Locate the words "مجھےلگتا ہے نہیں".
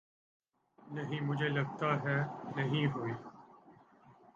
1.21-2.85